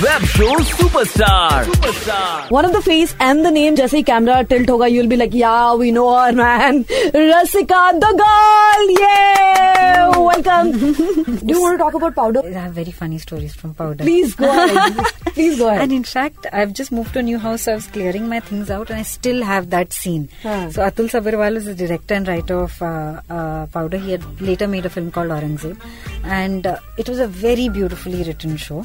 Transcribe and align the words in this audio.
Web 0.00 0.24
show 0.30 0.48
superstar 0.64 1.64
superstar 1.64 2.50
One 2.56 2.66
of 2.66 2.72
the 2.74 2.80
face 2.88 3.14
and 3.28 3.44
the 3.46 3.50
name, 3.54 3.76
जैसे 3.76 3.96
ही 3.96 4.02
camera 4.10 4.40
tilt 4.50 4.70
होगा, 4.70 4.86
you'll 4.94 5.08
be 5.12 5.16
like, 5.22 5.34
yeah, 5.38 5.74
we 5.80 5.90
know 5.96 6.04
her, 6.16 6.32
man. 6.40 6.78
Rasika, 7.14 7.80
the 8.04 8.10
girl, 8.20 8.92
yeah, 9.00 10.18
welcome. 10.26 10.70
Do 10.76 11.52
you 11.54 11.60
want 11.62 11.74
to 11.74 11.82
talk 11.82 11.94
about 12.00 12.14
powder? 12.20 12.42
I 12.44 12.52
have 12.66 12.72
very 12.80 12.92
funny 13.00 13.18
stories 13.24 13.56
from 13.62 13.74
powder. 13.80 14.04
Please 14.04 14.36
go 14.36 14.52
ahead. 14.52 15.02
Please 15.32 15.58
go 15.58 15.68
And 15.68 15.76
ahead. 15.78 15.92
in 15.98 16.04
fact, 16.12 16.46
I've 16.52 16.72
just 16.82 16.92
moved 17.00 17.12
to 17.14 17.18
a 17.18 17.26
new 17.30 17.38
house. 17.48 17.62
So 17.62 17.72
I 17.72 17.74
was 17.82 17.86
clearing 17.98 18.28
my 18.28 18.40
things 18.52 18.70
out, 18.78 18.90
and 18.90 19.00
I 19.00 19.02
still 19.14 19.42
have 19.50 19.68
that 19.76 19.92
scene. 19.92 20.28
Huh. 20.44 20.70
So 20.78 20.82
Atul 20.88 21.10
Sabharwal 21.16 21.56
is 21.56 21.64
the 21.72 21.74
director 21.74 22.14
and 22.14 22.28
writer 22.28 22.60
of 22.68 22.80
uh, 22.82 23.20
uh, 23.28 23.66
Powder. 23.78 23.98
He 23.98 24.12
had 24.12 24.40
later 24.52 24.68
made 24.78 24.86
a 24.86 24.96
film 25.00 25.10
called 25.10 25.30
Aurangzeb, 25.40 25.76
and 26.40 26.66
uh, 26.74 26.78
it 26.96 27.08
was 27.08 27.18
a 27.18 27.26
very 27.46 27.68
beautifully 27.80 28.22
written 28.32 28.56
show. 28.56 28.84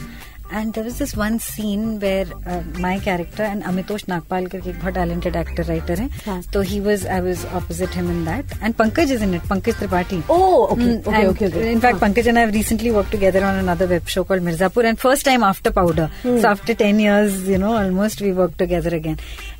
And 0.59 0.73
there 0.73 0.83
was 0.83 0.97
this 0.99 1.15
one 1.19 1.37
scene 1.39 1.99
where 1.99 2.25
uh, 2.45 2.61
my 2.79 2.99
character 2.99 3.43
and 3.43 3.63
Amitosh 3.69 4.03
Nagpal 4.11 4.49
करके 4.51 4.69
एक 4.69 4.79
बहुत 4.81 4.93
talented 4.97 5.35
actor 5.41 5.63
writer 5.69 5.95
है 6.01 6.09
हाँ. 6.25 6.35
तो 6.53 6.63
he 6.71 6.79
was 6.87 7.05
I 7.05 7.19
was 7.27 7.45
opposite 7.59 7.93
him 7.99 8.11
in 8.15 8.19
that 8.25 8.53
and 8.61 8.77
Pankaj 8.81 9.13
is 9.15 9.23
in 9.27 9.33
it 9.39 9.47
Pankaj 9.53 9.79
Tripathi 9.81 10.21
Oh, 10.29 10.67
okay, 10.67 10.83
Mm, 10.83 11.07
okay, 11.07 11.15
and 11.21 11.27
okay, 11.31 11.47
okay. 11.47 11.71
In 11.71 11.81
fact, 11.85 11.97
Huh. 11.99 12.05
Pankaj 12.07 12.27
and 12.33 12.37
I 12.37 12.41
have 12.41 12.53
recently 12.53 12.91
worked 12.91 13.11
together 13.11 13.43
on 13.45 13.55
another 13.63 13.87
web 13.87 14.07
show 14.07 14.23
called 14.23 14.41
Mirzapur, 14.49 14.85
and 14.91 14.99
first 14.99 15.25
time 15.25 15.43
after 15.43 15.71
Powder. 15.71 16.07
Hmm. 16.21 16.37
So 16.41 16.49
after 16.49 16.75
ten 16.83 16.99
years, 16.99 17.47
you 17.47 17.57
know, 17.57 17.73
almost 17.77 18.21
we 18.21 18.31
worked 18.33 18.57
together 18.59 18.95
again. 18.95 19.17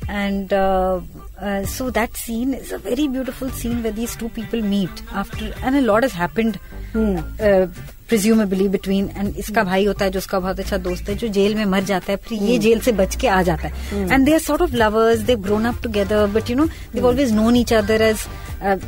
And 0.08 0.52
uh, 0.52 1.00
uh, 1.40 1.64
so 1.64 1.90
that 1.90 2.16
scene 2.16 2.54
is 2.54 2.70
a 2.72 2.78
very 2.78 3.08
beautiful 3.08 3.50
scene 3.50 3.82
where 3.82 3.92
these 3.92 4.14
two 4.16 4.28
people 4.28 4.62
meet 4.62 5.02
after, 5.12 5.52
and 5.62 5.76
a 5.76 5.80
lot 5.90 6.02
has 6.02 6.12
happened. 6.12 6.56
Hmm. 6.92 7.18
Uh, 7.40 7.66
presumably 8.14 8.66
between 8.68 9.08
and 9.16 9.36
इसका 9.38 9.62
भाई 9.64 9.84
होता 9.84 10.04
है 10.04 10.10
जो 10.10 10.18
उसका 10.18 10.38
बहुत 10.40 10.60
अच्छा 10.60 10.76
दोस्त 10.82 11.08
है 11.08 11.14
जो 11.18 11.28
जेल 11.36 11.54
में 11.54 11.64
मर 11.66 11.82
जाता 11.84 12.12
है 12.12 12.16
फिर 12.16 12.38
Hmm. 12.38 12.48
ये 12.48 12.58
जेल 12.58 12.80
से 12.80 12.92
बच 13.00 13.16
के 13.20 13.28
आ 13.28 13.40
जाता 13.42 13.68
है। 13.68 14.02
And 14.12 14.24
they 14.24 14.32
are 14.32 14.38
sort 14.40 14.62
of 14.62 14.74
lovers 14.74 15.20
they 15.30 15.36
grown 15.46 15.64
up 15.66 15.82
together 15.82 16.26
but 16.34 16.50
you 16.50 16.56
know 16.56 16.66
they 16.94 17.00
always 17.00 17.32
known 17.32 17.56
each 17.56 17.72
other 17.72 18.02
as 18.02 18.26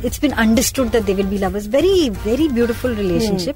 it's 0.05 0.21
been 0.21 0.31
understood 0.45 0.91
that 0.91 1.03
they 1.03 1.13
will 1.13 1.25
be 1.27 1.37
lovers 1.37 1.67
very 1.75 2.09
very 2.25 2.47
beautiful 2.49 2.95
relationship 2.95 3.55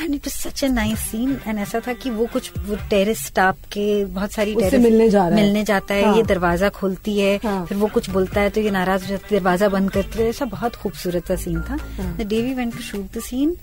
and 0.00 0.14
it 0.14 0.26
is 0.26 0.34
such 0.34 0.62
a 0.64 0.68
nice 0.68 0.98
scene 1.10 1.36
and 1.46 1.58
ऐसा 1.58 1.80
था 1.86 1.92
कि 1.92 2.10
वो 2.10 2.26
कुछ 2.32 2.50
वो 2.68 2.76
terrace 2.90 3.30
top 3.34 3.56
के 3.72 3.84
बहुत 4.04 4.32
सारी 4.32 4.54
उससे 4.54 4.78
मिलने 4.78 5.08
जा 5.10 5.26
रहा 5.28 5.36
है। 5.36 5.42
मिलने 5.44 5.62
जाता 5.64 5.94
है 5.94 6.04
हाँ। 6.04 6.16
ये 6.16 6.22
दरवाज़ा 6.22 6.68
खोलती 6.78 7.18
है 7.18 7.36
हाँ। 7.44 7.64
फिर 7.66 7.78
वो 7.78 7.86
कुछ 7.94 8.10
बोलता 8.10 8.40
है 8.40 8.50
तो 8.50 8.60
ये 8.60 8.70
नाराज़ 8.70 9.02
हो 9.02 9.08
जाती 9.08 9.34
है 9.34 9.40
दरवाज़ा 9.40 9.68
बंद 9.68 9.90
करती 9.90 10.18
है 10.18 10.28
ऐसा 10.28 10.44
बहुत 10.56 10.74
खूबसूरत 10.82 11.28
सा 11.28 11.36
सीन 11.44 11.60
था। 11.70 11.76
The 12.18 12.26
day 12.28 12.42
we 12.42 12.54
went 12.54 12.74
to 12.76 12.82
shoot 12.82 13.16
the 13.18 13.22
scene 13.30 13.56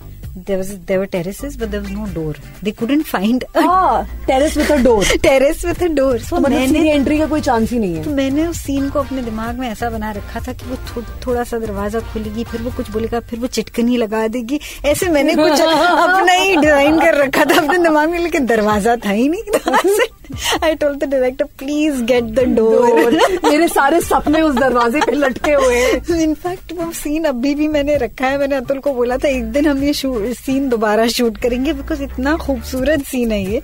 there 0.47 0.57
was 0.59 0.69
there 0.89 0.97
were 0.99 1.07
terraces 1.13 1.55
but 1.61 1.71
there 1.71 1.79
was 1.85 1.89
no 1.93 2.03
door 2.17 2.33
they 2.65 2.71
couldn't 2.81 3.07
find 3.07 3.41
a 3.53 3.63
Ah, 3.71 3.97
terrace 4.27 4.53
with 4.59 4.69
a 4.75 4.77
door. 4.83 4.99
terrace 5.25 5.63
with 5.69 5.81
a 5.87 5.89
door 5.95 6.13
so 6.27 6.37
मतलब 6.39 6.51
मैंने 6.51 6.91
entry 6.93 7.17
का 7.19 7.25
कोई 7.33 7.41
chance 7.47 7.71
ही 7.71 7.79
नहीं 7.79 8.03
तो 8.03 8.09
है 8.09 8.15
मैंने 8.15 8.45
उस 8.47 8.61
scene 8.67 8.89
को 8.89 8.99
अपने 8.99 9.21
दिमाग 9.21 9.57
में 9.59 9.67
ऐसा 9.69 9.89
बना 9.95 10.11
रखा 10.17 10.39
था 10.47 10.53
कि 10.53 10.65
वो 10.69 10.75
थो, 10.89 11.01
थोड़ा 11.25 11.43
सा 11.49 11.59
दरवाज़ा 11.59 11.99
खुलेगी 12.13 12.43
फिर 12.51 12.61
वो 12.61 12.71
कुछ 12.77 12.91
बोलेगा 12.91 13.19
फिर 13.31 13.39
वो 13.39 13.47
चिटकनी 13.57 13.97
लगा 13.97 14.27
देगी 14.37 14.59
ऐसे 14.85 15.09
मैंने 15.17 15.35
कुछ 15.35 15.51
अपना 15.61 16.20
ही 16.29 16.55
डिज़ाइन 16.55 16.99
कर 16.99 17.17
रखा 17.17 17.45
था 17.45 17.57
अपने 17.61 17.77
दिमाग 17.77 18.09
में 18.09 18.19
लेकिन 18.19 18.45
दरवाज़ा 18.45 18.95
था 19.05 19.09
ही 19.09 19.27
नहीं 19.29 20.19
I 20.63 20.75
told 20.75 21.03
the 21.03 21.09
director 21.11 21.45
please 21.59 22.01
get 22.11 22.23
the 22.35 22.43
door 22.55 23.11
मेरे 23.43 23.67
सारे 23.69 24.01
सपने 24.01 24.41
उस 24.41 24.55
दरवाजे 24.55 24.99
पे 25.05 25.11
लटके 25.11 25.51
हुए 25.53 25.75
हैं। 25.75 26.19
इनफैक्ट 26.21 26.73
वो 26.77 26.91
सीन 26.93 27.25
अभी 27.25 27.53
भी 27.55 27.67
मैंने 27.67 27.95
रखा 27.97 28.27
है। 28.27 28.37
मैंने 28.37 28.55
अतुल 28.55 28.79
को 28.79 28.93
बोला 28.93 29.17
था 29.17 29.27
एक 29.29 29.51
दिन 29.51 29.67
हम 29.67 29.83
ये 29.83 29.93
सीन 29.93 30.69
दोबारा 30.69 31.07
शूट 31.15 31.37
करेंगे 31.41 31.73
बिकॉज़ 31.73 32.03
इतना 32.03 32.35
खूबसूरत 32.37 33.05
सीन 33.07 33.31
है 33.31 33.41
ये. 33.43 33.61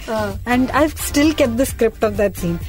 And 0.49 0.69
I 0.71 0.87
still 0.87 1.31
kept 1.33 1.49
the 1.49 1.63
script 1.65 2.03
of 2.03 2.13
that 2.13 2.35
scene 2.37 2.59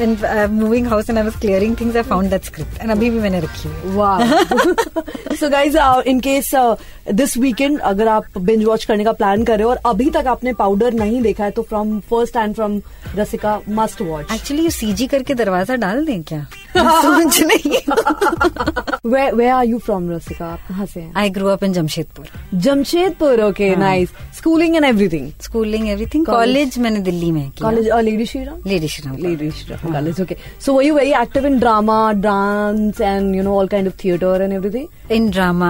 and 0.00 0.26
moving 0.52 0.86
house 0.86 1.10
and 1.10 1.18
I 1.18 1.24
was 1.24 1.40
clearing 1.40 1.76
things 1.80 1.96
I 1.96 2.02
found 2.10 2.30
that 2.30 2.44
script 2.44 2.80
and 2.80 2.90
अभी 2.90 3.10
भी 3.10 3.18
मैंने 3.20 3.40
रखी 3.40 3.68
है। 3.68 3.94
वाह 3.96 5.34
so 5.34 5.48
guys 5.50 5.78
in 6.08 6.20
case 6.20 6.50
this 7.12 7.36
weekend 7.38 7.78
अगर 7.88 8.08
आप 8.08 8.38
बिंज 8.38 8.64
वॉच 8.64 8.84
करने 8.84 9.04
का 9.04 9.12
प्लान 9.12 9.44
कर 9.44 9.58
रहे 9.58 9.64
हो 9.64 9.70
और 9.70 9.80
अभी 9.86 10.08
तक 10.10 10.26
आपने 10.26 10.52
पाउडर 10.54 10.92
नहीं 10.94 11.20
देखा 11.22 11.44
है 11.44 11.50
तो 11.50 11.62
from 11.62 11.98
first 12.10 12.36
and 12.36 12.54
from 12.54 12.80
Rasika 13.16 13.45
must 13.68 14.00
watch 14.02 14.32
actually 14.32 14.70
CG 14.70 15.06
करके 15.06 15.34
दरवाज़ा 15.34 15.74
डाल 15.76 16.04
दें 16.06 16.22
क्या? 16.22 16.46
सोच 16.77 17.39
नहीं 17.51 17.79
where 19.37 19.47
are 19.49 19.65
you 19.65 19.77
from 19.85 20.09
Rasika 20.11 20.45
आप 20.53 20.59
कहाँ 20.67 20.85
से 20.93 20.99
हैं 20.99 21.13
I 21.17 21.29
grow 21.37 21.47
up 21.49 21.63
in 21.63 21.73
Jamshedpur 21.73 22.27
Jamshedpur 22.67 23.41
okay 23.43 23.67
हाँ. 23.69 23.77
Nice 23.79 24.09
schooling 24.37 24.75
and 24.75 24.85
everything 24.85 25.31
schooling 25.43 25.87
everything 25.89 26.25
College. 26.25 26.39
College 26.39 26.77
मैंने 26.79 26.99
दिल्ली 27.09 27.31
में 27.31 27.41
किया 27.49 27.69
college 27.69 27.89
lady 28.05 28.25
Shriram 28.25 28.59
lady 28.67 28.87
Shriram 28.87 29.17
Lady 29.21 29.49
Shri 29.57 29.75
College, 29.81 30.19
okay. 30.23 30.35
So 30.65 30.73
were 30.75 30.83
you 30.85 30.93
very 30.97 31.11
active 31.17 31.45
in 31.49 31.59
drama, 31.63 31.97
dance, 32.25 32.99
and 33.09 33.35
you 33.37 33.43
know 33.47 33.53
all 33.59 33.67
kind 33.73 33.91
of 33.91 33.95
theater 34.03 34.33
and 34.45 34.53
everything? 34.59 34.87
In 35.11 35.29
drama 35.29 35.69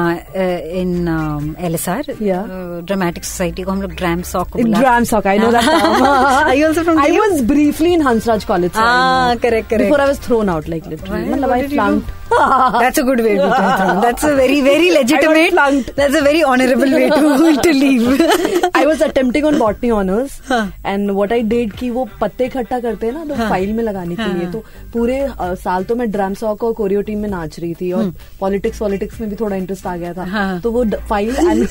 in 0.79 1.55
L 1.67 1.75
S 1.75 1.87
R 1.89 2.03
Yeah. 2.21 2.49
Dramatic 2.89 3.23
society 3.25 3.63
को 3.63 3.71
हम 3.71 3.81
लोग 3.81 3.93
dram 4.01 4.21
sock 4.31 4.57
In 4.63 4.73
Dram 4.73 5.05
Sock, 5.11 5.25
I 5.31 5.37
know 5.43 5.51
that. 5.55 5.69
term. 5.69 6.03
Are 6.09 6.55
you 6.59 6.67
also 6.67 6.83
from 6.89 6.99
I 7.03 7.07
DU? 7.11 7.21
was 7.23 7.41
briefly 7.51 7.93
in 7.97 8.03
Hansraj 8.07 8.45
College. 8.51 8.73
So 8.77 8.83
I 8.83 8.91
Ah, 8.91 9.33
know. 9.33 9.39
correct, 9.45 9.69
correct. 9.71 9.83
Before 9.85 10.01
I 10.05 10.07
was 10.11 10.19
thrown 10.27 10.51
out, 10.55 10.67
like 10.75 10.89
Literally. 11.00 11.30
Why? 11.30 11.36
Matlab, 11.36 11.48
What 11.48 11.64
I 11.64 11.68
flunked. 11.68 12.12
That's 12.80 12.98
a 12.98 13.02
good 13.04 13.20
way 13.20 13.34
to 13.36 13.42
do. 13.42 14.00
That's 14.04 14.24
a 14.24 14.34
very, 14.36 14.60
very 14.60 14.90
legitimate. 14.90 15.50
flunked. 15.52 15.94
That's 15.96 16.14
a 16.14 16.22
very 16.22 16.42
honorable 16.42 16.92
way 16.92 17.08
to 17.10 17.62
to 17.66 17.72
leave. 17.72 18.70
I 18.74 18.84
was 18.86 19.00
attempting 19.00 19.44
on 19.50 19.58
botany 19.58 19.90
honors 19.98 20.34
हाँ. 20.48 20.72
and 20.92 21.14
what 21.18 21.32
I 21.32 21.40
did 21.52 21.72
कि 21.78 21.90
वो 21.90 22.08
पत्ते 22.20 22.46
इकट्ठा 22.46 22.80
करते 22.80 23.06
हैं 23.06 23.12
ना 23.14 23.24
तो 23.24 23.34
file 23.48 23.72
में 23.72 23.82
लगाने 23.84 24.16
के 24.16 24.32
लिए 24.38 24.50
तो 24.52 24.64
पूरे 24.92 25.18
अ, 25.20 25.54
साल 25.64 25.84
तो 25.84 25.94
मैं 26.02 26.10
ड्राम 26.12 26.34
सॉक 26.42 26.64
और 26.64 26.72
कोरियो 26.82 27.02
टीम 27.10 27.18
में 27.22 27.28
नाच 27.28 27.58
रही 27.60 27.74
थी 27.80 27.92
और 28.00 28.12
पॉलिटिक्स 28.40 28.78
पॉलिटिक्स 28.78 29.20
में 29.20 29.28
भी 29.30 29.36
थोड़ा 29.40 29.56
इंटरेस्ट 29.56 29.86
आ 29.86 29.96
गया 29.96 30.12
था 30.14 30.24
हाँ. 30.36 30.60
तो 30.60 30.70
वो 30.72 30.84
फ़ाइल 31.08 31.36
एंड 31.36 31.66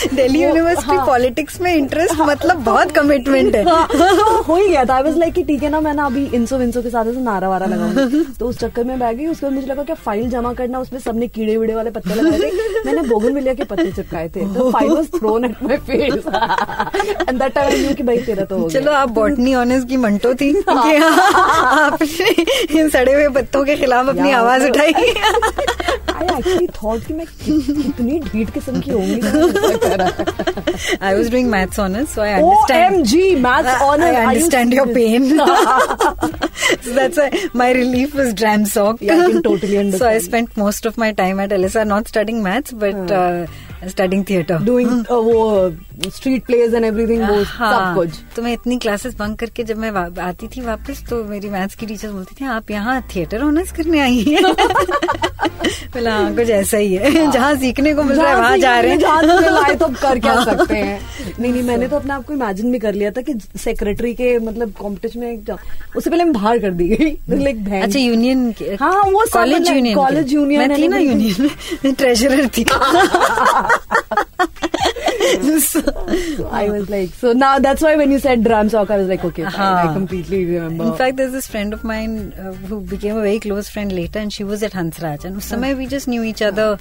दिल्ली 0.14 0.42
यूनिवर्सिटी 0.42 0.96
हाँ. 0.96 1.06
पॉलिटिक्स 1.06 1.60
में 1.60 1.74
इंटरेस्ट 1.74 2.20
मतलब 2.20 2.62
बहुत 2.64 2.90
कमिटमेंट 2.92 3.56
है। 3.56 3.64
तो 3.64 4.42
हो 4.42 4.56
ही 4.56 4.68
गया 4.68 4.84
था। 4.84 4.94
आई 4.94 5.02
वाज 5.02 5.18
लाइक 5.18 5.34
कि 5.34 5.42
ठीक 5.44 5.62
है 5.62 5.70
ना 5.70 5.80
मैं 5.80 5.94
ना 5.94 6.06
अभी 6.06 6.24
इंसो 6.34 6.56
विंसो 6.58 6.82
के 6.82 6.90
साथ 6.90 7.06
ऐसे 7.06 7.20
नारा 7.20 7.48
वारा 7.48 7.66
लगा 7.66 8.08
तो 8.38 8.46
उस 8.46 8.58
चक्कर 8.58 8.84
में 8.84 8.98
बैठ 8.98 9.16
गई 9.16 9.26
उसके 9.26 9.46
बाद 9.46 9.54
मुझे 9.54 9.66
लगा 9.66 9.82
कि 9.82 9.94
फ़ाइल 10.04 10.28
जमा 10.30 10.52
करना 10.54 10.80
उसमें 10.80 11.00
सबने 11.00 11.28
कीड़े 11.28 11.56
वीड़े 11.56 11.74
वाले 11.74 11.90
पत्ते 11.90 12.14
लगाए 12.14 12.38
थे। 12.40 12.50
मैंने 12.86 13.02
बोगन 13.08 13.32
मिलिया 13.34 13.54
के 13.54 13.64
पत्ते 13.64 13.90
चिपकाए 13.92 14.28
थे। 14.36 14.46
तो 14.54 14.70
file 14.70 14.90
was 14.90 15.06
thrown 15.18 15.44
at 15.44 15.62
my 15.62 15.76
face 15.90 16.26
and 17.28 17.38
that 17.38 17.54
time 17.54 17.86
I 17.86 17.94
कि 17.94 18.02
भाई 18.02 18.18
तेरा 18.26 18.44
तो 18.44 18.68
चलो 18.70 18.92
आप 18.92 19.08
बॉटनी 19.20 19.54
ऑनर्स 19.54 19.84
की 19.84 19.96
मंटो 20.06 20.34
थी। 20.34 20.52
आपने 20.68 22.30
इन 22.80 22.88
सड़े 22.90 23.12
हुए 23.12 23.28
पत्तों 23.34 23.64
के 23.64 23.76
खिलाफ 23.76 24.08
अपनी 24.08 24.30
आवाज़ 24.32 24.66
उठाई। 24.68 24.92
आई 26.20 26.26
एक्चुअली 26.38 26.66
थॉट 26.82 27.06
कि 27.06 27.14
मैं 27.14 27.26
कि- 27.26 27.76
कितनी 27.82 28.18
ढीठ 28.32 28.50
किस्म 28.54 28.80
की 28.80 28.90
होंगी 28.90 29.20
I 31.08 31.14
was 31.18 31.30
doing 31.34 31.48
maths 31.54 31.78
honors, 31.84 32.10
so 32.16 32.22
I 32.26 32.32
understand. 32.38 32.96
OMG, 32.98 33.20
maths 33.46 33.70
I- 33.74 33.78
honors. 33.86 34.10
I 34.10 34.20
Are 34.20 34.24
you 34.24 34.30
understand 34.32 34.76
your 34.78 34.86
pain. 34.98 35.28
serious? 35.30 36.84
so 36.86 36.94
that's 36.98 37.20
why 37.22 37.28
my 37.62 37.68
relief 37.80 38.14
was 38.20 38.32
dram 38.42 38.66
sock. 38.74 39.00
Yeah, 39.08 39.24
I 39.24 39.30
can 39.32 39.42
totally 39.48 39.72
so 39.72 39.80
I 39.80 39.84
understand. 39.86 40.22
spent 40.28 40.56
most 40.64 40.90
of 40.92 40.98
my 41.04 41.10
time 41.22 41.40
at 41.46 41.56
LSR 41.60 41.86
not 41.94 42.12
studying 42.14 42.42
maths, 42.48 42.72
but 42.84 43.14
uh, 43.20 43.46
studying 43.88 44.30
theatre 44.30 44.58
Doing 44.58 44.90
uh, 44.90 45.10
वो 45.10 45.68
street 46.00 46.40
plays 46.50 46.74
and 46.74 46.84
everything 46.90 47.28
वो 47.28 47.42
हाँ, 47.42 47.94
सब 47.94 47.94
कुछ. 47.94 48.10
तो 48.36 48.42
मैं 48.42 48.52
इतनी 48.52 48.78
classes 48.78 49.14
bunk 49.14 49.38
करके 49.38 49.64
जब 49.64 49.78
मैं 49.78 50.20
आती 50.22 50.48
थी 50.48 50.60
वापस 50.60 51.04
तो 51.10 51.24
मेरी 51.24 51.48
मैथ्स 51.48 51.74
की 51.74 51.86
टीचर 51.86 52.08
बोलती 52.08 52.36
थी 52.40 52.44
आप 52.44 52.70
यहाँ 52.70 53.08
थिएटर 53.16 53.42
ऑनर्स 53.42 53.72
करने 53.72 54.00
आई 54.00 54.18
है? 54.18 54.42
बोला 55.90 56.14
हाँ 56.14 56.34
कुछ 56.34 56.50
ऐसा 56.50 56.76
ही 56.76 56.94
है। 56.94 57.30
जहाँ 57.30 57.54
सीखने 57.54 57.94
को 57.94 58.02
मिल 58.02 58.20
रहा 58.20 58.30
है 58.30 58.36
वहाँ 58.36 58.58
जा 58.58 58.80
रहे 58.80 58.90
हैं। 58.90 59.78
तो 59.78 59.86
कर 59.88 60.18
क्या 60.18 60.44
सकते 60.44 60.76
हैं? 60.76 61.00
नहीं 61.40 61.52
नहीं 61.52 61.62
मैंने 61.62 61.88
तो 61.88 61.96
अपने 61.96 62.12
आप 62.12 62.24
को 62.24 62.32
इमेजिन 62.32 62.72
भी 62.72 62.78
कर 62.78 62.94
लिया 62.94 63.10
था 63.10 63.20
कि 63.20 63.34
सेक्रेटरी 63.56 64.14
के 64.14 64.38
मतलब 64.38 64.72
कॉम्पिटिशन 64.72 65.20
में 65.20 65.44
उससे 65.96 66.10
पहले 66.10 66.24
मैं 66.24 66.32
बाहर 66.32 66.58
कर 66.58 66.70
दी 66.70 66.88
गई 66.88 67.38
लाइक 67.42 67.82
अच्छा 67.82 67.98
यूनियन 67.98 68.54
हाँ, 68.80 69.02
वो 69.02 69.24
कॉलेज 69.32 70.32
यूनियन 70.32 70.60
मैं 70.60 70.68
and 70.68 70.78
थी 70.78 70.88
ना 70.88 70.98
यूनियन 70.98 71.50
में 71.84 71.94
ट्रेजरर 71.94 72.48
थी। 72.48 72.66
so 75.60 76.48
I 76.50 76.70
was 76.70 76.88
like, 76.88 77.10
so 77.10 77.32
now 77.32 77.58
that's 77.58 77.82
why 77.82 77.96
when 77.96 78.10
you 78.10 78.18
said 78.18 78.42
drum 78.44 78.68
sock, 78.68 78.90
I 78.90 78.96
was 78.96 79.08
like, 79.08 79.24
okay, 79.24 79.44
I 79.44 79.48
uh-huh. 79.48 79.92
completely 79.92 80.44
remember. 80.44 80.84
In 80.84 80.94
fact, 80.94 81.16
there's 81.16 81.32
this 81.32 81.46
friend 81.46 81.72
of 81.72 81.84
mine 81.84 82.32
uh, 82.32 82.52
who 82.52 82.80
became 82.80 83.16
a 83.16 83.22
very 83.22 83.40
close 83.40 83.68
friend 83.68 83.92
later, 83.92 84.18
and 84.18 84.32
she 84.32 84.44
was 84.44 84.62
at 84.62 84.72
Hansraj, 84.72 85.24
and 85.24 85.36
us 85.36 85.52
uh-huh. 85.52 85.74
we 85.76 85.86
just 85.86 86.08
knew 86.08 86.22
each 86.22 86.42
other. 86.42 86.78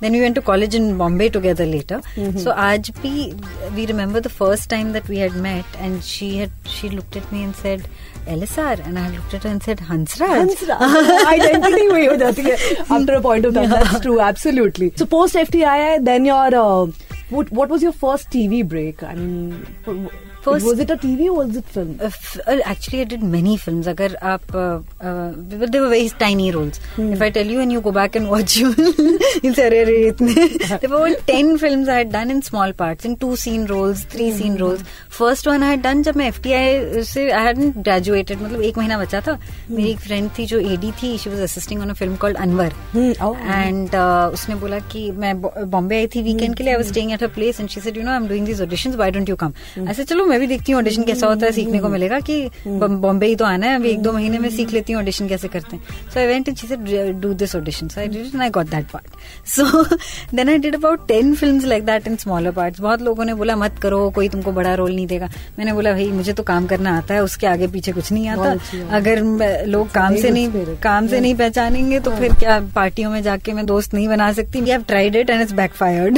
Then 0.00 0.12
we 0.12 0.20
went 0.20 0.34
to 0.34 0.42
college 0.42 0.74
in 0.74 0.98
Bombay 0.98 1.30
together 1.30 1.66
later. 1.66 2.00
So 2.44 2.52
आज 2.52 2.90
भी 2.98 3.14
we 3.76 3.86
remember 3.86 4.20
the 4.20 4.34
first 4.40 4.68
time 4.74 4.92
that 4.92 5.08
we 5.08 5.16
had 5.18 5.38
met, 5.46 5.64
and 5.86 6.04
she 6.04 6.36
had 6.36 6.50
she 6.74 6.90
looked 6.98 7.16
at 7.16 7.32
me 7.32 7.42
and 7.44 7.56
said. 7.64 7.88
LSR 8.34 8.84
and 8.84 8.98
I 8.98 9.08
looked 9.10 9.34
at 9.34 9.44
her 9.44 9.50
and 9.50 9.62
said 9.62 9.82
Hansraj. 9.88 10.30
Hansraj. 10.38 10.80
Identity 11.32 11.84
वही 11.90 12.06
हो 12.06 12.16
जाती 12.22 12.42
है 12.46 12.56
after 12.96 13.14
a 13.18 13.20
point 13.26 13.44
of 13.50 13.54
time. 13.58 13.68
That's 13.74 14.00
true, 14.06 14.16
absolutely. 14.28 14.88
So 15.02 15.06
post 15.12 15.36
FTI, 15.42 16.04
then 16.08 16.26
your 16.28 16.48
uh, 16.62 16.86
what, 17.36 17.52
what 17.52 17.68
was 17.68 17.84
your 17.84 17.92
first 17.92 18.28
TV 18.30 18.66
break? 18.72 19.04
I 19.04 19.14
mean, 19.14 19.64
First- 20.45 20.65
was 20.67 20.79
it 20.83 20.91
a 20.93 20.97
TV 21.01 21.25
or 21.31 21.33
was 21.39 21.57
it 21.59 21.67
film? 21.73 21.89
Uh, 22.01 22.07
f- 22.07 22.39
uh, 22.47 22.57
actually, 22.73 23.01
I 23.01 23.07
did 23.13 23.23
many 23.33 23.55
films. 23.63 23.87
अगर 23.87 24.15
आप 24.33 24.53
uh, 24.61 24.77
uh, 25.09 25.31
but 25.63 25.71
they 25.75 25.81
were 25.83 25.89
very 25.93 26.07
tiny 26.21 26.47
roles. 26.55 26.79
Hmm. 26.95 27.11
If 27.17 27.21
I 27.21 27.29
tell 27.37 27.51
you 27.55 27.59
and 27.65 27.75
you 27.75 27.81
go 27.87 27.91
back 27.97 28.15
and 28.21 28.31
watch, 28.35 28.55
you 28.61 28.71
you'll 28.77 29.57
say, 29.59 29.65
"अरे 29.65 29.81
अरे 29.83 29.97
इतने." 30.07 30.47
There 30.85 30.91
were 30.93 31.11
ten 31.29 31.51
films 31.65 31.91
I 31.95 31.97
had 31.99 32.11
done 32.15 32.33
in 32.35 32.41
small 32.49 32.73
parts, 32.81 33.09
in 33.11 33.17
two 33.25 33.31
scene 33.43 33.67
roles, 33.73 34.03
three 34.15 34.29
scene 34.39 34.57
roles. 34.63 34.81
First 35.19 35.51
one 35.51 35.67
I 35.67 35.71
had 35.73 35.83
done 35.87 36.03
जब 36.09 36.17
मैं 36.23 36.31
FTI 36.31 37.03
से 37.11 37.27
I 37.41 37.43
hadn't 37.47 37.81
graduated, 37.89 38.41
मतलब 38.41 38.61
एक 38.71 38.77
महीना 38.77 38.97
बचा 39.03 39.21
था. 39.27 39.37
मेरी 39.71 39.89
एक 39.91 39.99
फ्रेंड 40.07 40.29
थी 40.39 40.45
जो 40.53 40.61
AD 40.73 40.91
थी. 41.03 41.13
She 41.25 41.33
was 41.35 41.45
assisting 41.49 41.85
on 41.85 41.93
a 41.95 41.97
film 42.01 42.17
called 42.25 42.41
Anwar. 42.47 42.69
Hmm, 42.95 43.11
oh. 43.29 43.33
And 43.59 43.95
uh, 44.01 44.33
उसने 44.39 44.55
बोला 44.65 44.79
कि 44.91 45.09
मैं 45.25 45.33
बॉम्बे 45.41 45.97
आई 45.97 46.07
थी 46.15 46.21
वीकेंड 46.23 46.55
के 46.55 46.63
लिए 46.63 46.73
I 46.73 46.77
was 46.77 46.87
staying 46.87 47.11
at 47.11 47.23
her 47.23 47.29
place 47.39 47.59
and 47.59 47.69
she 47.69 47.81
said 47.81 47.97
you 47.97 48.03
know 48.03 48.11
I 48.11 48.17
am 48.17 48.27
doing 48.27 48.45
these 48.45 48.61
auditions 48.61 48.95
why 48.95 49.11
don't 49.11 49.29
you 49.29 49.35
come 49.43 49.53
ऐसे 49.89 50.03
चलो 50.03 50.25
मैं 50.31 50.39
भी 50.39 50.47
देखती 50.47 50.71
हूँ 50.71 50.79
ऑडिशन 50.81 51.03
कैसा 51.03 51.27
होता 51.27 51.45
है 51.45 51.51
सीखने 51.51 51.79
को 51.79 51.89
मिलेगा 51.89 52.19
कि 52.29 52.35
बॉम्बे 52.67 53.27
ही 53.27 53.35
तो 53.35 53.45
आना 53.45 53.67
है 53.67 53.75
अभी 53.75 53.89
एक 53.89 54.01
दो 54.01 54.11
महीने 54.13 54.39
में 54.39 54.49
सीख 54.49 54.71
लेती 54.73 54.93
हूँ 54.93 55.01
ऑडिशन 55.01 55.27
कैसे 55.27 55.47
करते 55.47 55.75
हैं। 55.75 55.83
So 56.13 56.19
I 56.19 56.27
went 56.27 56.47
and 56.49 56.57
she 56.57 56.67
said 56.67 57.19
do 57.21 57.33
this 57.35 57.55
audition 57.55 57.87
so 57.87 57.99
I 58.01 58.07
did 58.07 58.41
I 58.41 58.49
got 58.49 58.69
that 58.69 58.85
part 58.93 59.47
so 59.49 59.83
then 60.35 60.49
I 60.49 60.57
did 60.59 60.75
about 60.75 61.07
ten 61.07 61.33
films 61.35 61.65
like 61.65 61.85
that 61.85 62.07
in 62.07 62.15
smaller 62.17 62.51
parts 62.51 62.79
बहुत 62.81 63.01
लोगों 63.01 63.25
ने 63.25 63.33
बोला 63.33 63.55
मत 63.55 63.79
करो 63.81 64.09
कोई 64.15 64.29
तुमको 64.29 64.51
बड़ा 64.51 64.73
रोल 64.75 64.95
नहीं 64.95 65.07
देगा. 65.07 65.29
मैंने 65.59 65.73
बोला 65.73 65.91
भाई 65.93 66.07
मुझे 66.11 66.33
तो 66.33 66.43
काम 66.43 66.65
करना 66.67 66.97
आता 66.97 67.13
है 67.13 67.23
उसके 67.23 67.47
आगे 67.47 67.67
पीछे 67.67 67.91
कुछ 67.91 68.11
नहीं 68.11 68.27
आता। 68.29 68.51
अगर 68.97 69.21
लोग 69.67 69.91
काम 69.91 70.15
से 70.15 70.29
नहीं 70.29 70.75
काम 70.83 71.07
से 71.07 71.19
नहीं 71.19 71.35
पहचानेंगे 71.35 71.99
तो 71.99 72.11
फिर 72.11 72.33
क्या 72.39 72.59
पार्टियों 72.75 73.11
में 73.11 73.21
जाके 73.23 73.53
मैं 73.53 73.65
दोस्त 73.65 73.93
नहीं 73.93 74.07
बना 74.07 74.31
सकती? 74.33 74.61
We 74.61 74.69
have 74.69 74.83
tried 74.87 75.15
it 75.15 75.29
and 75.29 75.41
it's 75.41 75.53
backfired? 75.53 76.17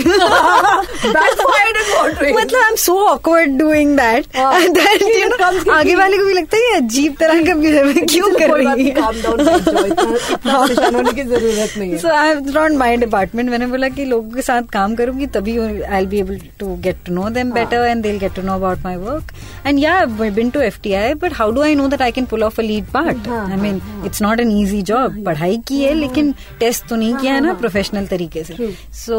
मतलब 1.03 2.55
I 2.55 2.69
am 2.69 2.75
so 2.77 2.97
awkward 3.07 3.57
doing 3.59 3.95
that 4.03 4.37
हाँ। 4.37 4.51
It 4.53 5.33
comes 5.41 5.67
आगे 5.73 5.95
वाले 5.95 6.17
को 6.17 6.25
भी 6.25 6.33
लगता 6.33 6.57
है 6.57 6.63
ये 6.63 6.75
अजीब 6.77 7.15
तरह 7.19 7.43
का 7.47 7.53
बिहेव 7.55 7.93
क्यों 8.11 8.29
कर 8.39 8.51
रही 8.53 8.85
है? 8.85 8.93
की 11.13 11.23
ज़रूरत 11.23 11.73
नहीं 11.77 11.91
है। 11.91 11.97
So 11.97 12.07
I 12.07 12.33
not 12.35 12.71
my 12.77 12.97
department 12.97 13.49
मैंने 13.49 13.67
बोला 13.67 13.89
कि 13.89 14.05
लोगों 14.05 14.31
के 14.31 14.41
साथ 14.41 14.61
काम 14.73 14.95
करूँगी 14.95 15.27
तभी 15.35 15.57
I 15.83 16.05
be 16.05 16.19
able 16.19 16.39
to 16.59 16.75
get 16.83 16.97
to 17.05 17.13
know 17.13 17.29
them 17.29 17.51
better 17.51 17.85
and 17.87 18.03
they 18.03 18.17
get 18.19 18.35
to 18.35 18.41
know 18.41 18.53
about 18.55 18.83
my 18.85 18.95
work 18.95 19.31
and 19.67 19.79
yeah 19.79 20.05
been 20.05 20.49
to 20.49 20.61
F 20.61 20.79
T 20.83 20.93
I 20.93 21.13
but 21.23 21.33
how 21.33 21.51
do 21.51 21.61
I 21.61 21.75
know 21.75 21.87
that 21.87 22.01
I 22.01 22.11
can 22.11 22.25
pull 22.25 22.43
off 22.43 22.61
a 22.61 22.63
lead 22.63 22.85
part 22.93 23.27
हाँ, 23.27 23.49
I 23.51 23.57
mean 23.57 23.81
it's 24.05 24.21
not 24.21 24.39
an 24.39 24.51
easy 24.61 24.81
job 24.81 25.23
पढ़ाई 25.25 25.57
की 25.67 25.81
है 25.81 25.93
लेकिन 25.93 26.33
test 26.59 26.87
तो 26.89 26.95
नहीं 26.95 27.15
किया 27.15 27.33
है 27.33 27.41
ना 27.41 27.53
प्रोफेशनल 27.53 28.07
तरीके 28.07 28.43
से। 28.43 28.73
So 29.05 29.17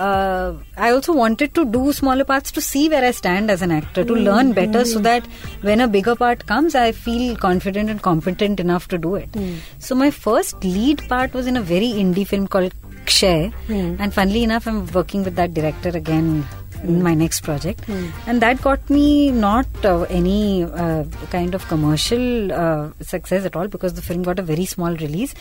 I 0.00 0.90
also 0.90 1.12
wanted 1.12 1.52
to 1.54 1.62
do 1.72 1.92
to 1.92 2.24
part 2.24 2.54
to 2.54 2.60
see 2.60 2.88
where 2.88 3.04
I 3.04 3.12
stand 3.12 3.50
as 3.50 3.62
an 3.62 3.72
actor 3.72 4.04
to 4.04 4.14
learn 4.24 4.48
hmm. 4.48 4.52
better, 4.52 4.84
so 4.84 4.98
hmm. 4.98 5.04
that 5.04 5.26
when 5.62 5.80
a 5.80 5.88
bigger 5.88 6.16
part 6.16 6.46
comes, 6.46 6.74
I 6.74 6.92
feel 6.92 7.36
confident 7.36 7.90
and 7.90 8.02
competent 8.02 8.60
enough 8.60 8.88
to 8.88 8.98
do 8.98 9.14
it. 9.14 9.28
Hmm. 9.34 9.54
So 9.78 9.94
my 9.94 10.10
first 10.10 10.62
lead 10.64 11.06
part 11.08 11.32
was 11.34 11.46
in 11.46 11.56
a 11.56 11.62
very 11.62 11.92
indie 12.04 12.26
film 12.26 12.46
called 12.48 12.72
Kshay, 13.06 13.52
and 13.68 14.14
funnily 14.14 14.42
enough, 14.42 14.66
I'm 14.66 14.86
working 14.86 15.24
with 15.24 15.36
that 15.36 15.54
director 15.54 15.90
again. 15.90 16.46
In 16.92 17.02
my 17.02 17.14
next 17.14 17.40
project, 17.44 17.88
and 18.26 18.40
that 18.42 18.60
got 18.62 18.88
me 18.90 19.30
not 19.30 19.66
uh, 19.84 20.02
any 20.18 20.64
uh, 20.64 21.04
kind 21.30 21.54
of 21.54 21.66
commercial 21.68 22.52
uh, 22.52 22.90
success 23.00 23.44
at 23.46 23.56
all 23.56 23.68
because 23.68 23.94
the 23.94 24.02
film 24.02 24.22
got 24.22 24.38
a 24.38 24.42
very 24.42 24.66
small 24.66 24.94
release, 25.04 25.34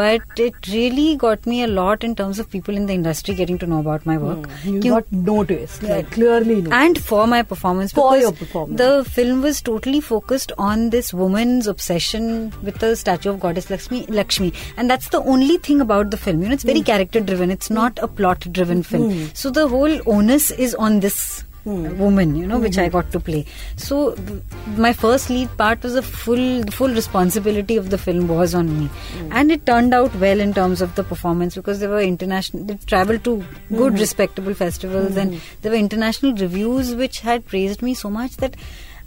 but 0.00 0.22
it 0.46 0.54
really 0.72 1.16
got 1.16 1.46
me 1.46 1.62
a 1.62 1.68
lot 1.68 2.02
in 2.02 2.14
terms 2.16 2.38
of 2.38 2.50
people 2.50 2.76
in 2.76 2.86
the 2.86 2.94
industry 2.94 3.34
getting 3.34 3.58
to 3.58 3.66
know 3.66 3.78
about 3.80 4.04
my 4.06 4.16
work. 4.18 4.48
You 4.64 4.80
Kyun- 4.80 4.90
got 4.90 5.12
noticed, 5.12 5.82
like 5.84 6.10
clearly 6.10 6.56
noticed. 6.56 6.72
and 6.72 7.02
for 7.12 7.26
my 7.26 7.42
performance 7.42 7.92
For 7.92 8.16
your 8.16 8.32
performance. 8.32 8.78
the 8.78 9.04
film 9.18 9.42
was 9.42 9.60
totally 9.62 10.00
focused 10.00 10.52
on 10.58 10.90
this 10.90 11.12
woman's 11.14 11.66
obsession 11.66 12.52
with 12.62 12.78
the 12.78 12.94
statue 12.96 13.30
of 13.30 13.40
goddess 13.40 13.70
Lakshmi, 13.70 14.04
Lakshmi. 14.06 14.52
And 14.76 14.90
that's 14.90 15.08
the 15.10 15.22
only 15.22 15.58
thing 15.58 15.80
about 15.80 16.10
the 16.10 16.16
film. 16.16 16.42
You 16.42 16.48
know 16.48 16.54
it's 16.54 16.62
Hmm. 16.64 16.68
very 16.74 16.82
character 16.82 17.20
driven 17.20 17.50
it's 17.50 17.70
not 17.70 17.98
a 18.02 18.08
plot 18.08 18.44
driven 18.58 18.82
film 18.82 19.30
so 19.34 19.50
the 19.50 19.68
whole 19.68 19.94
onus 20.06 20.50
is 20.66 20.74
on 20.86 20.87
this 21.00 21.44
Hmm. 21.64 21.98
woman 22.00 22.34
you 22.40 22.46
know 22.50 22.58
which 22.64 22.76
i 22.82 22.88
got 22.92 23.08
to 23.14 23.18
play 23.24 23.38
so 23.84 23.96
b- 24.26 24.36
my 24.84 24.90
first 25.00 25.28
lead 25.28 25.48
part 25.58 25.82
was 25.86 25.96
a 26.00 26.02
full 26.02 26.44
full 26.76 26.92
responsibility 26.98 27.76
of 27.80 27.90
the 27.94 27.98
film 28.04 28.28
was 28.34 28.54
on 28.60 28.70
me 28.76 28.86
Hmm. 29.16 29.26
and 29.40 29.52
it 29.56 29.66
turned 29.70 29.92
out 29.98 30.14
well 30.22 30.40
in 30.44 30.54
terms 30.58 30.80
of 30.86 30.94
the 31.00 31.04
performance 31.10 31.56
because 31.60 31.80
there 31.80 31.90
were 31.96 32.00
international 32.12 32.64
they 32.70 32.76
traveled 32.92 33.24
to 33.28 33.34
good 33.80 33.92
Hmm. 33.94 34.02
respectable 34.04 34.54
festivals 34.62 35.16
and 35.24 35.40
there 35.62 35.72
were 35.74 35.82
international 35.86 36.32
reviews 36.44 36.94
which 37.02 37.20
had 37.30 37.44
praised 37.54 37.82
me 37.90 37.94
so 38.04 38.12
much 38.20 38.38
that 38.44 38.56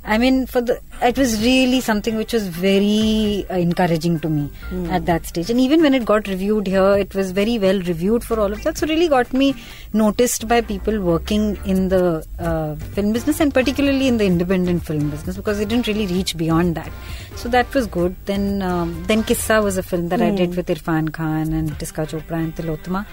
I 0.04 0.18
mean, 0.18 0.48
for 0.48 0.62
the 0.62 0.80
it 1.02 1.18
was 1.18 1.42
really 1.44 1.80
something 1.80 2.16
which 2.16 2.34
was 2.34 2.48
very 2.48 3.46
uh, 3.50 3.56
encouraging 3.56 4.20
to 4.22 4.30
me 4.30 4.50
at 4.90 5.06
that 5.06 5.26
stage. 5.28 5.50
And 5.50 5.60
even 5.60 5.82
when 5.82 5.94
it 5.94 6.06
got 6.06 6.28
reviewed 6.28 6.66
here, 6.66 6.98
it 6.98 7.14
was 7.14 7.32
very 7.32 7.60
well 7.60 7.80
reviewed 7.82 8.24
for 8.24 8.40
all 8.40 8.52
of 8.52 8.64
that. 8.64 8.80
So 8.80 8.88
really 8.88 9.08
got 9.08 9.32
me 9.32 9.56
noticed 9.94 10.48
by 10.48 10.62
people 10.62 11.00
working 11.00 11.58
in 11.66 11.90
the 11.90 12.26
uh, 12.40 12.76
film 12.76 13.14
business 13.14 13.40
and 13.40 13.54
particularly 13.54 14.08
in 14.08 14.18
the 14.18 14.26
independent 14.26 14.84
film 14.84 15.12
business 15.12 15.38
because 15.38 15.60
it 15.60 15.70
didn't 15.70 15.88
really 15.88 16.08
reach 16.08 16.36
beyond 16.36 16.76
that. 16.76 16.92
So 17.36 17.50
that 17.50 17.72
was 17.74 17.86
good. 17.86 18.16
Then 18.26 18.64
um, 18.64 19.04
then 19.06 19.24
Kissa 19.24 19.64
was 19.64 19.78
a 19.78 19.84
film 19.84 20.10
that 20.10 20.22
I 20.22 20.32
did 20.32 20.56
with 20.56 20.68
Irfan 20.68 21.12
Khan 21.12 21.54
and 21.54 21.72
Tiska 21.78 22.08
Chopra 22.08 22.38
and 22.38 22.56
Tilotma 22.56 23.06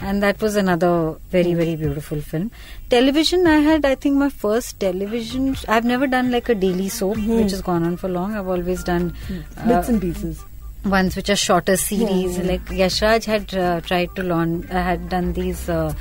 and 0.00 0.22
that 0.22 0.40
was 0.40 0.56
another 0.56 1.16
very 1.30 1.52
hmm. 1.52 1.58
very 1.58 1.76
beautiful 1.76 2.20
film 2.20 2.50
television 2.90 3.46
i 3.46 3.58
had 3.58 3.84
i 3.84 3.94
think 3.94 4.16
my 4.16 4.28
first 4.28 4.78
television 4.80 5.56
i've 5.68 5.84
never 5.84 6.06
done 6.06 6.30
like 6.30 6.48
a 6.48 6.54
daily 6.54 6.88
soap 6.88 7.16
mm-hmm. 7.16 7.36
which 7.36 7.50
has 7.50 7.62
gone 7.62 7.84
on 7.84 7.96
for 7.96 8.08
long 8.08 8.34
i've 8.34 8.48
always 8.48 8.82
done 8.82 9.10
hmm. 9.28 9.38
uh, 9.58 9.68
bits 9.68 9.88
and 9.88 10.00
pieces 10.00 10.44
ones 10.84 11.16
which 11.16 11.30
are 11.30 11.36
shorter 11.36 11.76
series 11.76 12.38
yeah. 12.38 12.44
like 12.44 12.64
yashraj 12.66 13.24
had 13.24 13.54
uh, 13.54 13.80
tried 13.80 14.14
to 14.16 14.22
launch 14.22 14.68
uh, 14.70 14.82
had 14.82 15.08
done 15.08 15.32
these 15.32 15.68
uh, 15.68 15.92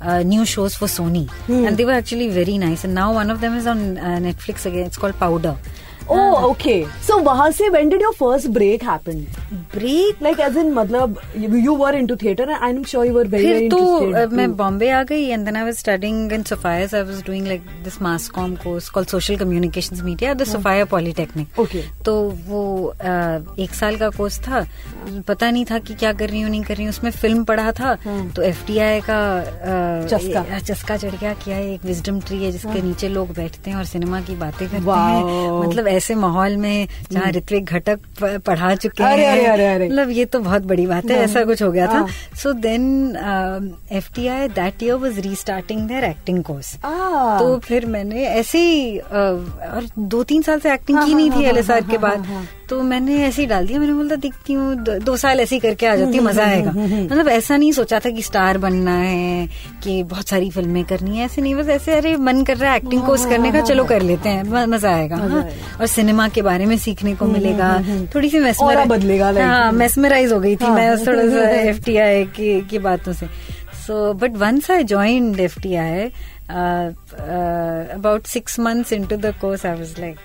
uh, 0.00 0.22
new 0.22 0.44
shows 0.44 0.74
for 0.74 0.86
Sony, 0.86 1.26
mm. 1.46 1.66
and 1.66 1.76
they 1.76 1.84
were 1.84 1.92
actually 1.92 2.28
very 2.28 2.58
nice. 2.58 2.84
And 2.84 2.94
now 2.94 3.14
one 3.14 3.30
of 3.30 3.40
them 3.40 3.54
is 3.54 3.66
on 3.66 3.96
uh, 3.96 4.18
Netflix 4.18 4.66
again. 4.66 4.86
It's 4.86 4.98
called 4.98 5.18
Powder. 5.18 5.56
Oh, 6.08 6.36
uh, 6.36 6.50
okay. 6.50 6.86
So, 7.00 7.22
wahan 7.22 7.72
when 7.72 7.88
did 7.88 8.00
your 8.00 8.12
first 8.12 8.52
break 8.52 8.82
happen? 8.82 9.26
Break? 9.74 10.20
Like 10.20 10.40
as 10.40 10.56
in 10.56 10.72
मतलब 10.74 11.18
you, 11.36 11.48
you 11.66 11.74
were 11.74 11.92
into 11.98 12.16
theatre 12.16 12.46
and 12.50 12.64
I'm 12.68 12.84
sure 12.84 13.04
you 13.04 13.14
were 13.14 13.24
very 13.34 13.44
फिर 13.44 13.70
तो 13.70 13.78
uh, 14.12 14.32
मैं 14.32 14.56
बॉम्बे 14.56 14.88
आ 14.90 15.02
गई 15.10 15.26
and 15.26 15.44
then 15.44 15.56
I 15.56 15.64
was 15.64 15.74
studying 15.78 16.32
in 16.32 16.42
Sophia's 16.50 16.94
I 16.94 17.02
was 17.02 17.22
doing 17.26 17.46
like 17.46 17.66
this 17.84 18.00
mass 18.02 18.28
com 18.38 18.54
course 18.64 18.88
called 18.96 19.08
social 19.08 19.36
communications 19.36 20.02
media 20.02 20.34
the 20.34 20.44
Sophia 20.52 20.84
polytechnic 20.94 21.60
Okay. 21.66 21.82
तो 22.04 22.12
वो 22.46 22.62
uh, 22.94 23.58
एक 23.58 23.74
साल 23.74 23.96
का 23.96 24.08
कोर्स 24.16 24.38
था। 24.46 24.64
पता 25.28 25.50
नहीं 25.50 25.64
था 25.70 25.78
कि 25.78 25.94
क्या 25.94 26.12
कर 26.12 26.28
रही 26.28 26.40
हूँ 26.40 26.50
नहीं 26.50 26.62
कर 26.62 26.74
रही 26.76 26.84
हूँ। 26.84 26.92
उसमें 26.92 27.10
फ़िल्म 27.10 27.44
पढ़ा 27.44 27.72
था। 27.72 27.94
तो 28.36 28.42
एफटीआई 28.42 29.00
का 29.08 29.20
uh, 29.42 30.10
चस्का। 30.10 30.58
चस्का 30.58 30.96
चढ़ 30.96 31.14
गया 31.20 31.32
क्या 31.44 31.56
है 31.56 31.72
एक 31.72 31.84
विजडम 31.84 32.20
ट्री 32.26 32.42
है 32.44 32.50
जिसके 32.52 32.82
नीचे 32.82 33.08
लोग 33.08 33.30
बैठते 33.36 33.70
हैं 33.70 33.76
और 33.78 33.84
सिनेमा 33.84 34.20
की 34.20 34.34
बातें 34.36 34.68
करते 34.68 34.90
हैं। 34.90 35.60
मतलब 35.60 35.88
ऐसे 35.88 36.14
माहौल 36.14 36.56
में 36.56 36.88
जहाँ 37.12 37.30
ऋत्विक 37.32 37.64
घटक 37.64 37.98
पढ़ा 38.22 38.74
चुके 38.74 39.04
अरे, 39.04 39.26
हैं। 39.36 39.50
अरे, 39.50 39.64
अरे, 39.64 39.74
अरे। 39.74 39.88
मतलब 39.88 40.10
ये 40.10 40.24
तो 40.24 40.40
बहुत 40.40 40.62
बड़ी 40.62 40.86
बात 40.86 41.04
है 41.04 41.16
ऐसा 41.16 41.44
कुछ 41.44 41.62
हो 41.62 41.70
गया 41.72 41.86
था। 41.86 42.06
So 42.42 42.52
then 42.52 42.84
F 43.92 44.10
T 44.14 44.26
I 44.26 44.48
that 44.48 44.82
year 44.82 44.94
was 44.94 45.20
restarting 45.36 45.86
there 45.88 46.04
acting 46.04 46.42
course 46.44 46.74
तो 47.40 47.58
फिर 47.58 47.86
मैंने 47.86 48.26
ऐसे 48.26 48.58
ही 48.58 48.98
uh, 48.98 49.12
और 49.12 49.86
दो 49.98 50.22
तीन 50.22 50.42
साल 50.42 50.60
से 50.60 50.72
एक्टिंग 50.72 50.98
हाँ, 50.98 51.06
की 51.06 51.14
नहीं 51.14 51.30
हाँ, 51.30 51.40
थी 51.40 51.44
एल 51.44 51.62
के 51.62 51.72
हाँ, 51.72 51.98
बाद। 51.98 52.18
हाँ, 52.18 52.26
हाँ। 52.26 52.48
तो 52.68 52.80
मैंने 52.82 53.16
ऐसे 53.24 53.42
ही 53.42 53.46
डाल 53.48 53.66
दिया। 53.66 53.78
मैंने 53.78 53.92
बोला 53.92 54.16
दिखती 54.16 54.52
हूँ 54.52 54.74
दो, 54.76 55.16
साल 55.16 55.40
ऐसे 55.40 55.54
ही 55.56 55.60
करके 55.60 55.86
आ 55.86 55.94
जाती 55.96 56.16
हूँ 56.18 56.24
मज़ा 56.24 56.44
आएगा। 56.44 56.70
मतलब 56.70 57.28
ऐसा 57.28 57.56
नहीं 57.56 57.72
सोचा 57.72 57.98
था 57.98 58.10
कि 58.10 58.22
स्टार 58.22 58.58
बनना 58.58 58.94
है 58.94 59.46
कि 59.84 60.02
बहुत 60.04 60.28
सारी 60.28 60.50
फ़िल्में 60.50 60.82
करनी 60.84 61.18
है 61.18 61.24
ऐसे 61.24 61.42
नहीं। 61.42 61.54
बस 61.54 61.68
ऐसे 61.68 61.94
अरे 61.96 62.16
मन 62.18 62.42
कर 62.44 62.56
रहा 62.56 62.70
है 62.70 62.76
एक्टिंग 62.76 63.02
कोर्स 63.02 63.26
करने 63.26 63.52
का 63.52 63.60
चलो 63.62 63.84
कर 63.84 64.02
लेते 64.02 64.28
हैं 64.28 64.66
मज़ा 64.66 64.94
आएगा। 64.94 65.16
हाँ। 65.16 65.44
और 65.80 65.86
सिनेमा 65.86 66.28
के 66.28 66.42
बारे 66.42 66.66
में 66.66 66.76
सीखने 66.78 67.14
को 67.14 67.26
मिलेगा। 67.26 67.70
थोड़ी 68.14 68.30
सी 68.30 68.40
बदलेगा, 68.86 69.30
हाँ 69.38 69.72
मेस्मराइज 69.72 70.32
हो 70.32 70.40
गई 70.40 70.56
थी 70.56 70.64
हाँ। 70.64 70.74
मैं 70.74 71.06
थोड़ा 71.06 71.28
सा 71.28 71.48
एफ़ 71.50 71.84
टी 71.84 71.96
आई 71.96 72.24
की 72.34 72.78
बातों 72.80 73.12
से। 73.12 73.26
So 73.86 74.12
but 74.14 74.36
once 74.36 74.70
I 74.70 74.84
F 75.40 75.58
T 75.60 75.74
I 75.74 76.10
about 77.94 78.26
six 78.26 78.58
months 78.60 78.92
into 79.06 79.16
the 79.16 79.32
course 79.40 79.64
I 79.66 79.78
was 79.78 80.00
like 80.00 80.16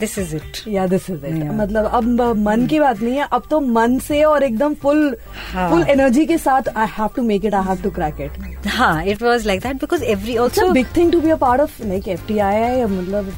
this 0.00 0.18
is 0.18 0.34
it 0.36 0.62
yeah 0.68 0.86
this 0.86 1.10
is 1.10 1.26
it 1.26 1.34
Yeah. 1.36 1.54
मतलब 1.54 1.84
अब 1.94 2.04
मन 2.38 2.66
की 2.66 2.80
बात 2.80 3.00
नहीं 3.00 3.16
है 3.16 3.28
अब 3.32 3.42
तो 3.50 3.60
मन 3.60 3.98
से 3.98 4.22
और 4.24 4.42
एकदम 4.42 4.74
फुल. 4.74 5.10
फुल 5.54 5.82
एनर्जी 5.90 6.26
के 6.26 6.38
साथ 6.38 6.68
I 6.76 6.86
have 6.98 7.08
to 7.16 7.22
make 7.22 7.44
it 7.44 7.54
I 7.54 7.64
have 7.64 7.82
to 7.82 7.90
crack 7.90 8.20
it 8.20 8.66
हाँ 8.66 9.04
it 9.04 9.22
was 9.22 9.46
like 9.46 9.60
that 9.62 9.80
because 9.80 10.04
every 10.04 10.36
also 10.36 10.70
big 10.72 10.86
thing 10.96 11.12
to 11.12 11.20
be 11.20 11.30
a 11.30 11.36
part 11.36 11.60
of 11.60 11.82
like 11.82 12.08
FTI 12.08 12.84
मतलब 12.84 13.32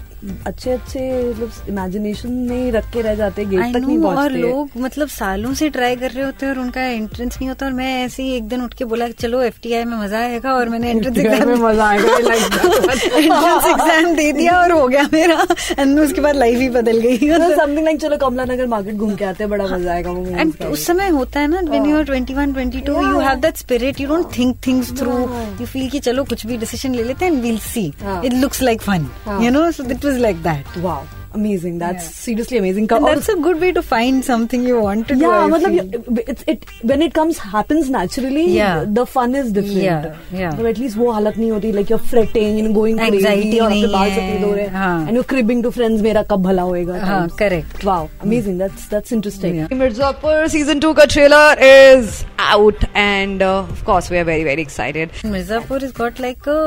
अच्छे 0.46 0.70
अच्छे 0.70 1.00
मतलब 1.30 1.68
इमेजिनेशन 1.68 2.30
में 2.48 2.72
रख 2.72 2.90
के 2.92 3.02
रह 3.02 3.14
जाते 3.14 3.44
गेट 3.44 3.74
तक 3.74 3.76
नहीं 3.76 3.98
know, 3.98 4.16
और 4.18 4.32
लोग 4.32 4.70
मतलब 4.76 5.08
सालों 5.08 5.52
से 5.54 5.68
ट्राई 5.68 5.96
कर 5.96 6.10
रहे 6.10 6.24
होते 6.24 6.46
हैं 6.46 6.52
और 6.52 6.58
उनका 6.58 6.82
एंट्रेंस 6.82 7.36
नहीं 7.36 7.48
होता। 7.48 7.66
और 7.66 7.72
मैं 7.72 8.04
ऐसे 8.04 8.22
ही 8.22 8.32
एक 8.36 8.48
दिन 8.48 8.62
उठ 8.62 8.74
के 8.74 8.84
बोला 8.84 9.08
चलो 9.08 9.42
एफटीआई 9.42 9.84
में 9.84 9.96
मज़ा 9.96 10.18
आएगा 10.18 10.52
और 10.52 10.68
मैंने 10.68 10.90
एंट्रेंस 10.90 11.18
एग्ज़ाम 11.18 11.48
में 11.48 11.54
मज़ा 11.56 11.88
आएगा 11.88 12.16
एंट्रेंस 12.16 13.66
एग्ज़ाम 13.66 14.14
दे 14.14 14.32
दिया 14.32 14.58
और 14.60 14.72
हो 14.72 14.86
गया 14.88 15.08
मेरा। 15.12 15.46
एंड 15.78 16.00
उसके 16.00 16.20
बाद 16.20 16.36
लाइफ 16.36 16.58
ही 16.60 16.68
बदल 16.68 16.98
गई। 17.00 17.18
समथिंग 17.58 17.84
लाइक 17.84 18.00
चलो 18.00 18.16
कमला 18.16 18.44
नगर 18.44 18.66
मार्केट 18.66 18.94
घूम 18.94 19.14
के 19.14 19.24
आते 19.24 19.44
हैं 19.44 19.50
बड़ा 19.50 19.66
मज़ा 19.66 19.92
आएगा 19.92 20.10
वो 20.10 20.26
एंड 20.26 20.54
उस 20.64 20.86
समय 20.86 21.08
होता 21.08 21.40
है 21.40 21.48
ना 21.48 21.60
when 21.70 21.86
you 21.86 21.96
are 21.96 22.04
21 22.04 22.54
22 22.54 22.88
you 22.88 23.18
have 23.18 23.38
that 23.40 23.56
spirit 23.56 24.00
you 24.00 24.08
don't 24.08 24.26
think 24.38 24.56
things 24.66 24.92
through 25.00 25.18
you 25.60 25.66
feel 25.66 25.88
कि 25.90 26.00
चलो 26.00 26.24
कुछ 26.24 26.46
भी 26.46 26.56
डिसीज़न 26.56 26.94
ले 26.94 27.04
लेते 27.04 27.24
हैं 27.24 27.32
एंड 27.32 27.42
वील 27.42 27.58
सी 27.58 27.92
हाँ. 28.02 28.20
इट 28.24 28.32
लुक्स 28.32 28.62
लाइक 28.62 28.82
फन 28.82 29.06
हाँ. 29.24 29.42
You 29.44 29.50
know 29.50 29.70
so 29.70 29.84
It 30.07 30.07
was 30.07 30.17
like 30.21 30.41
that 30.43 30.77
wow 30.85 31.03
amazing 31.37 31.77
that's 31.81 32.07
Yeah. 32.07 32.15
seriously 32.23 32.57
amazing 32.57 32.87
And 32.95 33.05
और- 33.05 33.11
that's 33.11 33.29
a 33.31 33.35
good 33.45 33.61
way 33.61 33.69
to 33.75 33.81
find 33.91 34.25
something 34.25 34.65
you 34.71 34.81
want 34.81 35.05
to 35.11 35.15
do. 35.21 35.23
yeah 35.23 35.37
I 35.45 35.47
मतलब 35.53 35.77
feel. 35.77 36.17
you- 36.17 36.25
it's 36.33 36.43
it 36.53 36.67
when 36.91 37.03
it 37.05 37.13
comes 37.15 37.39
happens 37.53 37.87
naturally 37.95 38.43
Yeah. 38.57 38.83
the 38.97 39.05
fun 39.13 39.33
is 39.39 39.47
different 39.55 39.85
Yeah, 39.85 40.03
yeah. 40.41 40.53
but 40.59 40.67
at 40.71 40.81
least 40.83 40.97
वो 41.03 41.09
हालत 41.15 41.37
नहीं 41.37 41.49
होती 41.51 41.71
like 41.77 41.93
you're 41.93 42.05
fretting 42.11 42.59
and 42.63 42.73
going 42.77 43.01
crazy 43.01 43.17
Anxiety 43.23 43.59
और 43.59 43.65
आपके 43.67 43.79
नहीं 43.79 43.91
बाल 43.95 44.09
है, 44.09 44.19
सफेद 44.19 44.43
हो 44.47 44.51
रहे 44.53 44.65
हैं 44.65 44.73
हाँ. 44.83 45.07
and 45.07 45.19
you're 45.19 45.27
cribbing 45.33 45.63
to 45.67 45.71
friends 45.79 46.03
मेरा 46.09 46.23
कब 46.33 46.43
भला 46.49 46.67
होएगा 46.69 46.99
हाँ, 47.05 47.17
times. 47.23 47.39
correct. 47.41 47.85
wow 47.91 47.99
amazing 48.27 48.61
that's 48.65 48.85
that's 48.95 49.15
interesting 49.19 49.57
Yeah. 49.61 49.73
Mirzapur 49.81 50.35
season 50.57 50.83
2 50.87 50.93
ka 51.01 51.07
trailer 51.15 51.45
is 51.71 52.19
out 52.51 52.85
and 53.07 53.47
uh, 53.49 53.55
of 53.77 53.81
course 53.89 54.13
we 54.15 54.21
are 54.23 54.27
very 54.31 54.45
very 54.51 54.67
excited. 54.69 55.17
Mirzapur 55.37 55.81
has 55.87 55.97
got 56.03 56.23
like 56.27 56.51
a 56.57 56.59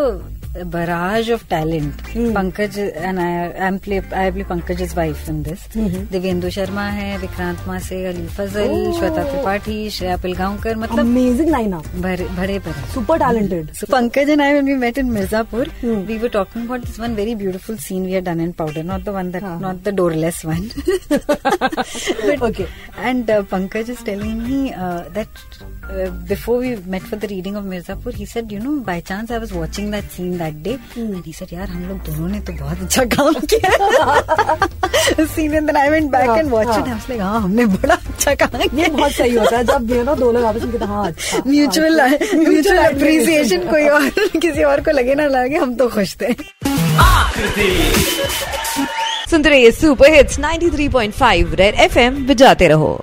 barrage 0.53 1.29
of 1.31 1.43
talent 1.49 2.01
Pankaj 2.35 2.77
and 2.79 3.79
Pankaj 4.45 4.81
is 4.81 4.95
wife 4.95 5.29
in 5.29 5.41
this 5.43 5.61
Divyendu 6.11 6.49
Sharma 6.49 6.83
है 6.89 7.17
विक्रांत 7.17 7.59
मासे 7.67 8.03
अली 8.05 8.25
फजल 8.29 8.91
श्वेता 8.97 9.23
त्रिपाठी 9.23 9.89
श्रेया 9.89 10.17
पिलगांवकर 10.17 10.75
मतलब 10.75 10.99
amazing 10.99 11.49
line 11.49 11.75
भरे 12.01 12.57
पर 12.59 12.83
super 12.93 13.19
talented 13.19 13.69
Pankaj 13.91 14.29
and 14.29 14.41
I 14.41 14.61
we 14.61 14.75
met 14.75 14.97
in 14.97 15.11
Mirzapur 15.11 15.71
we 15.83 16.17
were 16.17 16.29
talking 16.29 16.65
about 16.65 16.85
this 16.85 16.99
one 16.99 17.15
very 17.15 17.35
beautiful 17.35 17.77
scene 17.79 18.05
we 18.05 18.15
are 18.15 18.21
done 18.23 18.41
and 18.41 18.53
powder 18.53 18.83
not 18.83 19.03
the 19.03 19.09
one 19.09 19.31
that 19.31 19.43
not 19.61 19.83
the 19.83 19.95
doorless 19.95 20.41
one 20.45 20.69
okay 22.47 22.65
and 22.99 23.31
Pankaj 23.51 23.89
is 23.89 24.03
telling 24.05 24.41
me 24.41 24.71
that 25.13 25.80
uh, 25.91 26.09
before 26.27 26.57
we 26.59 26.75
met 26.93 27.01
for 27.01 27.15
the 27.15 27.27
reading 27.27 27.55
of 27.55 27.65
Mirzapur, 27.65 28.13
he 28.13 28.25
said, 28.25 28.51
you 28.51 28.59
know, 28.59 28.79
by 28.79 28.99
chance 29.01 29.31
I 29.31 29.37
was 29.37 29.53
watching 29.53 29.91
that 29.91 30.09
scene 30.11 30.37
that 30.37 30.61
day, 30.63 30.77
mm. 30.95 31.15
and 31.15 31.25
he 31.25 31.31
said, 31.31 31.49
यार 31.53 31.69
हम 31.69 31.87
लोग 31.89 31.97
दोनों 32.05 32.27
ने 32.29 32.39
तो 32.49 32.53
बहुत 32.61 32.81
अच्छा 32.81 33.05
काम 33.15 33.33
किया 33.53 33.71
scene 35.35 35.55
and 35.55 35.67
then 35.69 35.77
I 35.77 35.89
went 35.89 36.11
back 36.11 36.27
हाँ, 36.29 36.37
and 36.39 36.51
watched 36.51 36.77
it. 36.77 36.85
हाँ. 36.85 36.93
I 36.93 36.95
was 36.95 37.09
like, 37.09 37.21
हाँ 37.21 37.41
हमने 37.41 37.65
बड़ा 37.75 37.95
अच्छा 37.95 38.35
काम 38.43 38.61
ये 38.61 38.67
किया 38.67 38.87
बहुत 38.97 39.11
सही 39.11 39.35
होता 39.35 39.57
है 39.57 39.63
जब 39.65 39.91
ये 39.91 40.03
ना 40.03 40.15
दो 40.15 40.31
लोग 40.31 40.43
आपस 40.45 40.63
में 40.63 40.71
कहते 40.71 40.85
हैं, 40.85 40.91
हाँ 40.91 41.07
अच्छा 41.07 41.41
म्यूचुअल 41.47 41.99
हाँ, 41.99 42.09
म्यूचुअल 42.09 42.77
mutual 42.77 42.93
अप्रिसिएशन 42.93 43.69
कोई 43.69 43.87
और 43.87 44.09
किसी 44.41 44.63
और 44.63 44.81
को 44.81 44.91
लगे 44.91 45.15
ना 45.15 45.27
लगे 45.37 45.57
हम 45.57 45.75
तो 45.75 45.89
खुश 45.89 46.15
थे 46.21 46.33
सुनते 49.31 49.49
रहिए 49.49 49.71
सुपर 49.71 50.13
हिट्स 50.13 50.39
93.5 50.39 51.53
रेड 51.59 51.75
एफएम 51.79 52.25
बजाते 52.27 52.67
रहो 52.67 52.93